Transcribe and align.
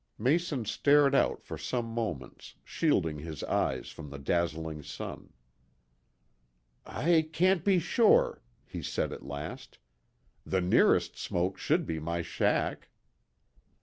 Mason 0.17 0.65
stared 0.65 1.13
out 1.13 1.43
for 1.43 1.59
some 1.59 1.85
moments, 1.85 2.55
shielding 2.63 3.19
his 3.19 3.43
eyes 3.43 3.89
from 3.89 4.09
the 4.09 4.17
dazzling 4.17 4.81
sun. 4.81 5.31
"I 6.87 7.29
can't 7.31 7.63
be 7.63 7.77
sure," 7.77 8.41
he 8.65 8.81
said 8.81 9.13
at 9.13 9.21
last. 9.27 9.77
"The 10.43 10.59
nearest 10.59 11.19
smoke 11.19 11.59
should 11.59 11.85
be 11.85 11.99
my 11.99 12.23
shack." 12.23 12.89